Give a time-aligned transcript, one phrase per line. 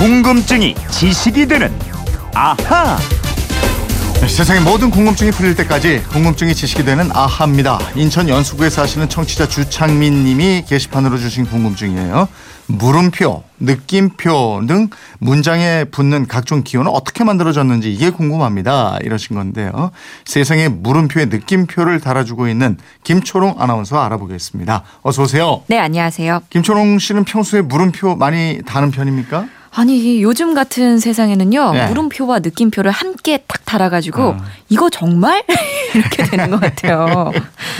[0.00, 1.70] 궁금증이 지식이 되는
[2.34, 2.96] 아하.
[4.22, 7.78] 네, 세상의 모든 궁금증이 풀릴 때까지 궁금증이 지식이 되는 아하입니다.
[7.96, 12.28] 인천 연수구에 사시는 청취자 주창민 님이 게시판으로 주신 궁금증이에요.
[12.68, 18.96] 물음표, 느낌표 등 문장에 붙는 각종 기호는 어떻게 만들어졌는지 이게 궁금합니다.
[19.02, 19.90] 이러신 건데요.
[20.24, 24.82] 세상에 물음표에 느낌표를 달아주고 있는 김초롱 아나운서 알아보겠습니다.
[25.02, 25.62] 어서 오세요.
[25.66, 26.40] 네, 안녕하세요.
[26.48, 29.59] 김초롱 씨는 평소에 물음표 많이 다는 편입니까?
[29.72, 31.86] 아니, 요즘 같은 세상에는요, 네.
[31.88, 34.36] 물음표와 느낌표를 함께 딱 달아가지고, 어.
[34.68, 35.44] 이거 정말?
[35.94, 37.32] 이렇게 되는 것 같아요.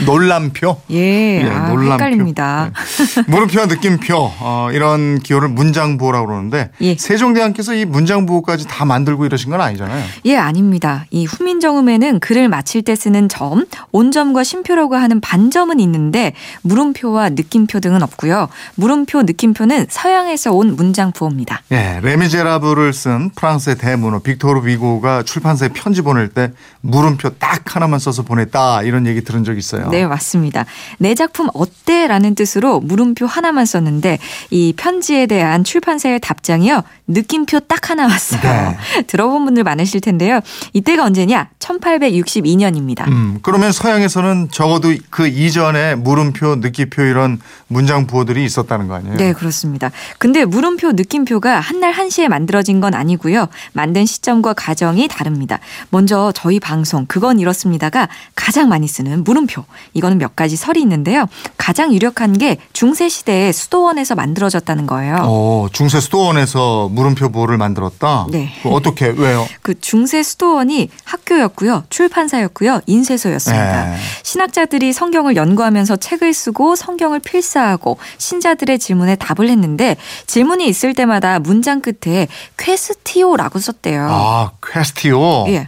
[0.05, 0.81] 놀람표?
[0.91, 1.93] 예, 예, 아, 놀람표.
[1.93, 2.71] 헷갈립니다.
[3.15, 3.23] 네.
[3.27, 6.95] 물음표와 느낌표 어, 이런 기호를 문장부호라고 그러는데 예.
[6.95, 10.03] 세종대왕께서 이 문장부호까지 다 만들고 이러신 건 아니잖아요.
[10.25, 11.05] 예, 아닙니다.
[11.11, 16.33] 이 후민정음에는 글을 마칠 때 쓰는 점, 온점과 쉼표라고 하는 반점은 있는데,
[16.63, 18.49] 물음표와 느낌표 등은 없고요.
[18.75, 21.61] 물음표, 느낌표는 서양에서 온 문장부호입니다.
[21.71, 26.51] 예, 레미제라블을 쓴 프랑스의 대문호 빅토르 위고가 출판사에 편지 보낼 때
[26.81, 29.89] 물음표 딱 하나만 써서 보냈다 이런 얘기 들은 적 있어요.
[29.89, 30.65] 네, 맞습니다.
[30.97, 32.07] 내 작품 어때?
[32.07, 34.17] 라는 뜻으로 물음표 하나만 썼는데
[34.49, 36.83] 이 편지에 대한 출판사의 답장이요.
[37.07, 38.41] 느낌표 딱 하나 왔어요.
[38.41, 39.03] 네.
[39.07, 40.39] 들어본 분들 많으실 텐데요.
[40.73, 41.49] 이때가 언제냐?
[41.59, 43.07] 1862년입니다.
[43.07, 49.17] 음, 그러면 서양에서는 적어도 그 이전에 물음표, 느낌표 이런 문장 부호들이 있었다는 거 아니에요?
[49.17, 49.91] 네, 그렇습니다.
[50.17, 53.47] 근데 물음표, 느낌표가 한날 한시에 만들어진 건 아니고요.
[53.71, 55.59] 만든 시점과 과정이 다릅니다.
[55.89, 59.63] 먼저 저희 방송 그건 이렇습니다가 가장 많이 쓰는 물음표.
[59.93, 61.27] 이거는 몇 가지 설이 있는데요.
[61.57, 65.19] 가장 유력한 게 중세 시대에 수도원에서 만들어졌다는 거예요.
[65.21, 68.27] 어, 중세 수도원에서 물음표 부호를 만들었다.
[68.29, 68.51] 네.
[68.61, 69.47] 그 어떻게 왜요?
[69.63, 73.85] 그 중세 수도원이 학교였고요, 출판사였고요, 인쇄소였습니다.
[73.91, 73.97] 네.
[74.23, 79.95] 신학자들이 성경을 연구하면서 책을 쓰고 성경을 필사하고 신자들의 질문에 답을 했는데
[80.27, 84.07] 질문이 있을 때마다 문장 끝에 quaestio라고 썼대요.
[84.09, 85.45] 아, Quaestio.
[85.49, 85.67] 예.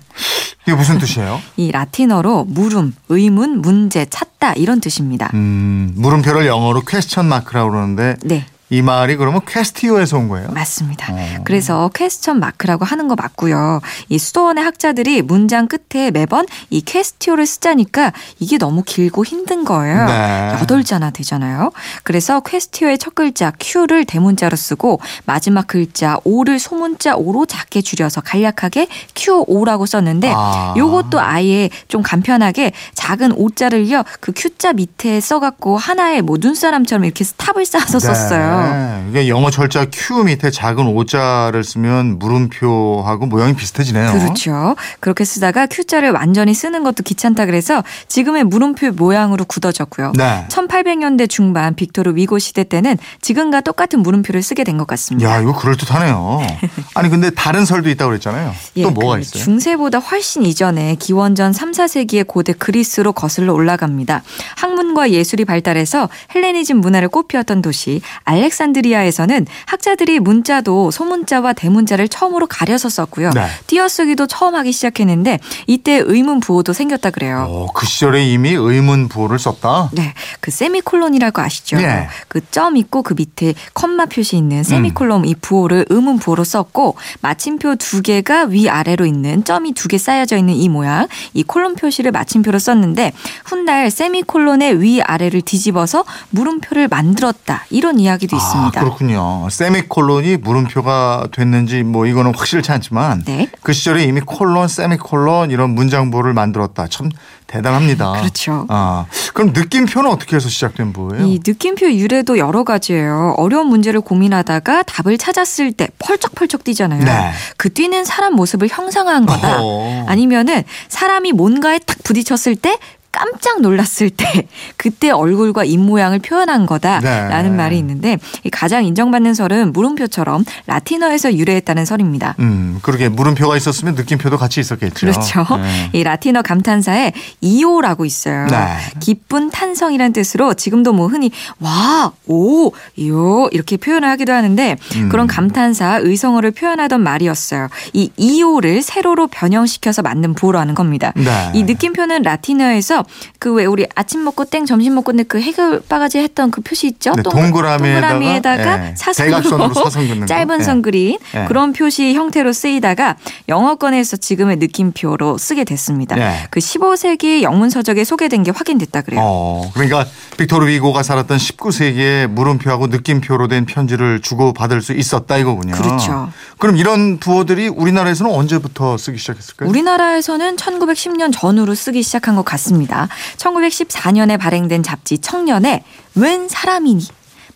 [0.65, 1.41] 이게 무슨 뜻이에요?
[1.57, 5.29] 이 라틴어로 물음, 의문, 문제, 찾다 이런 뜻입니다.
[5.33, 8.45] 음, 물음표를 영어로 question mark라고 그러는데 네.
[8.73, 10.49] 이 말이 그러면 quaestio에서 온 거예요?
[10.49, 11.13] 맞습니다.
[11.13, 11.37] 어.
[11.43, 13.81] 그래서 question mark라고 하는 거 맞고요.
[14.09, 20.05] 이 수도원의 학자들이 문장 끝에 매번 이 quaestio를 쓰자니까 이게 너무 길고 힘든 거예요.
[20.05, 20.57] 네.
[20.59, 21.71] 여덟 자나 되잖아요.
[22.01, 28.87] 그래서 quaestio의 첫 글자 Q를 대문자로 쓰고 마지막 글자 O를 소문자 O로 작게 줄여서 간략하게
[29.13, 30.73] QO라고 썼는데 아.
[30.75, 37.67] 요것도 아예 좀 간편하게 작은 O자를요 그 Q자 밑에 써갖고 하나의 뭐 눈사람처럼 이렇게 탑을
[37.67, 38.62] 쌓아서 썼어요.
[38.71, 39.05] 네.
[39.09, 44.11] 이게 영어 철자 Q 밑에 작은 오자를 쓰면 물음표하고 모양이 비슷해지네요.
[44.13, 44.75] 그렇죠.
[44.99, 50.13] 그렇게 쓰다가 Q자를 완전히 쓰는 것도 귀찮다 그래서 지금의 물음표 모양으로 굳어졌고요.
[50.15, 50.45] 네.
[50.49, 55.29] 1800년대 중반 빅토르 위고 시대 때는 지금과 똑같은 물음표를 쓰게 된 것 같습니다.
[55.29, 56.41] 야, 이거 그럴듯하네요.
[56.95, 58.53] 아니, 근데 다른 설도 있다고 그랬잖아요.
[58.81, 59.43] 또 뭐가 그 있어요?
[59.43, 64.23] 중세보다 훨씬 이전에 기원전 3, 4세기의 고대 그리스로 거슬러 올라갑니다.
[64.57, 72.89] 학문과 예술이 발달해서 헬레니즘 문화를 꽃피웠던 도시 알렉 산드리아에서는 학자들이 문자도 소문자와 대문자를 처음으로 가려서
[72.89, 73.31] 썼고요.
[73.31, 73.47] 네.
[73.67, 77.45] 띄어쓰기도 처음 하기 시작했는데 이때 의문 부호도 생겼다 그래요.
[77.49, 79.89] 어, 그 시절에 이미 의문 부호를 썼다?
[79.93, 81.77] 네, 그 세미콜론이라고 아시죠?
[81.81, 82.07] 예.
[82.27, 88.01] 그점 있고 그 밑에 컴마 표시 있는 세미콜론 이 부호를 의문 부호로 썼고 마침표 두
[88.01, 92.57] 개가 위 아래로 있는 점이 두 개 쌓여져 있는 이 모양 이 콜론 표시를 마침표로
[92.57, 93.11] 썼는데
[93.45, 98.79] 훗날 세미콜론의 위 아래를 뒤집어서 물음표를 만들었다 이런 이야기도 있습니다.
[98.79, 99.47] 아, 그렇군요.
[99.49, 103.49] 세미콜론이 물음표가 됐는지 뭐 이거는 확실치 않지만 네.
[103.61, 106.87] 그 시절에 이미 콜론, 세미콜론 이런 문장부호를 만들었다.
[106.87, 107.09] 참
[107.47, 108.13] 대단합니다.
[108.13, 108.65] 그렇죠.
[108.69, 111.25] 아, 그럼 느낌표는 어떻게 해서 시작된 부호예요?
[111.25, 113.35] 이 느낌표 유래도 여러 가지예요.
[113.37, 117.03] 어려운 문제를 고민하다가 답을 찾았을 때 펄쩍펄쩍 뛰잖아요.
[117.03, 117.31] 네.
[117.57, 119.61] 그 뛰는 사람 모습을 형상화한 거다.
[119.61, 120.05] 어허.
[120.07, 122.77] 아니면은 사람이 뭔가에 딱 부딪혔을 때
[123.13, 127.57] 깜짝 놀랐을 때 그때 얼굴과 입 모양을 표현한 거다라는 네.
[127.57, 132.35] 말이 있는데 이 가장 인정받는 설은 물음표처럼 라틴어에서 유래했다는 설입니다.
[132.39, 134.93] 음, 그러게 물음표가 있었으면 느낌표도 같이 있었겠죠.
[134.95, 135.45] 그렇죠.
[135.57, 135.89] 네.
[135.93, 138.47] 이 라틴어 감탄사에 이오라고 있어요.
[138.47, 138.77] 네.
[138.99, 142.71] 기쁜 탄성이란 뜻으로 지금도 뭐 흔히 와, 오,
[143.07, 145.09] 요 이렇게 표현을 하기도 하는데 음.
[145.09, 147.67] 그런 감탄사 의성어를 표현하던 말이었어요.
[147.93, 151.13] 이 이오를 세로로 변형시켜서 만든 부호라는 겁니다.
[151.15, 151.51] 네.
[151.53, 153.02] 이 느낌표는 라틴어에서
[153.39, 157.11] 그 왜 우리 아침 먹고 땡 점심 먹고 땡그 해결 바가지 했던 그 표시 있죠?
[157.13, 160.25] 네, 동그라미에다가, 동그라미에다가 예, 사선으로 사선.
[160.27, 160.63] 짧은 예.
[160.63, 161.45] 선 그린 예.
[161.47, 163.15] 그런 표시 형태로 쓰이다가
[163.49, 166.17] 영어권에서 지금의 느낌표로 쓰게 됐습니다.
[166.19, 166.47] 예.
[166.49, 169.21] 그 15세기 영문 서적에 소개된 게 확인됐다 그래요.
[169.23, 170.05] 어, 그러니까
[170.37, 175.73] 빅토르 위고가 살았던 19세기에 물음표하고 느낌표로 된 편지를 주고 받을 수 있었다 이거군요.
[175.75, 176.31] 그렇죠.
[176.57, 179.69] 그럼 이런 부호들이 우리나라에서는 언제부터 쓰기 시작했을까요?
[179.69, 182.92] 우리나라에서는 1910년 전후로 쓰기 시작한 것 같습니다.
[183.37, 185.83] 1914년에 발행된 잡지 청년에
[186.15, 187.07] 웬 사람이니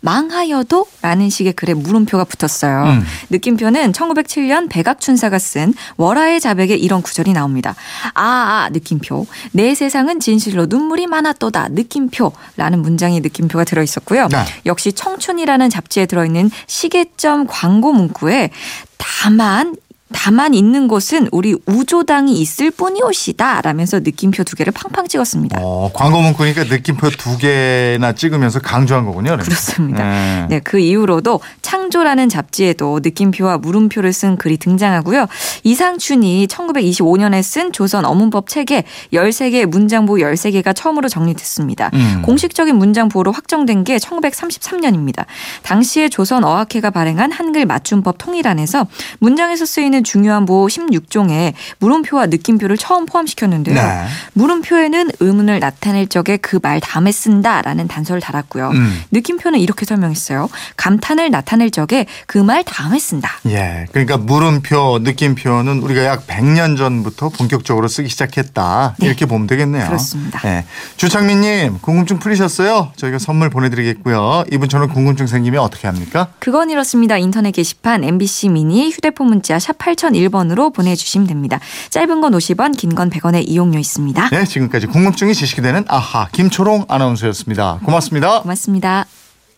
[0.01, 2.83] 망하여도 라는 식의 글에 물음표가 붙었어요.
[2.83, 3.05] 음.
[3.29, 7.75] 느낌표는 1907년 백악춘사가 쓴 월화의 자백에 이런 구절이 나옵니다.
[8.13, 9.25] 아, 아, 느낌표.
[9.51, 11.69] 내 세상은 진실로 눈물이 많았도다.
[11.71, 14.27] 느낌표 라는 문장이 느낌표가 들어 있었고요.
[14.27, 14.45] 네.
[14.65, 18.51] 역시 청춘이라는 잡지에 들어있는 시계점 광고 문구에
[18.97, 19.75] 다만
[20.13, 25.59] 다만 있는 곳은 우리 우조당이 있을 뿐이오시다 라면서 느낌표 두 개를 팡팡 찍었습니다.
[25.62, 29.38] 어, 광고 문구니까 느낌표 두 개나 찍으면서 강조한 거군요.
[29.38, 30.04] 그렇습니다.
[30.04, 30.45] 네.
[30.50, 35.27] 네, 그 이후로도 창조라는 잡지에도 느낌표와 물음표를 쓴 글이 등장하고요.
[35.63, 41.92] 이상춘이 1925년에 쓴 조선 어문법 책에 13개의 문장부 13개가 처음으로 정리됐습니다.
[41.94, 42.21] 음.
[42.24, 45.25] 공식적인 문장부로 확정된 게 1933년입니다.
[45.63, 48.88] 당시에 조선 어학회가 발행한 한글 맞춤법 통일안에서
[49.19, 53.75] 문장에서 쓰이는 중요한 보호 16종에 물음표와 느낌표를 처음 포함시켰는데요.
[53.75, 54.05] 네.
[54.33, 58.69] 물음표에는 의문을 나타낼 적에 그 말 다음에 쓴다라는 단서를 달았고요.
[58.71, 59.01] 음.
[59.11, 60.49] 느낌표는 이렇게 설명했어요.
[60.75, 63.31] 감탄을 나타낼 적에 그 말 다음에 쓴다.
[63.47, 63.85] 예.
[63.91, 68.95] 그러니까 물음표, 느낌표는 우리가 약 100년 전부터 본격적으로 쓰기 시작했다.
[68.99, 69.85] 이렇게 보면 되겠네요.
[69.88, 70.41] 그렇습니다.
[70.45, 70.65] 예.
[70.97, 72.91] 주창민 님, 궁금증 풀리셨어요?
[72.95, 74.45] 저희가 선물 보내 드리겠고요.
[74.51, 76.27] 이분처럼 궁금증 생기면 어떻게 합니까?
[76.39, 77.17] 그건 이렇습니다.
[77.17, 81.59] 인터넷 게시판 MBC 미니 휴대폰 문자 샵 8001번으로 보내주시면 됩니다.
[81.89, 84.29] 짧은 건 50원, 긴 건 100원의 이용료 있습니다.
[84.29, 87.79] 네, 지금까지 궁금증이 지식이 되는 아하 김초롱 아나운서였습니다.
[87.85, 88.41] 고맙습니다.
[88.41, 89.05] 고맙습니다.